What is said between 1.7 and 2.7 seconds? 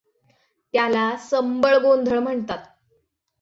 गोंधळ म्हणतात.